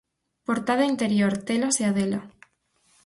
[0.47, 2.21] Portada e interior, Telas e Adela.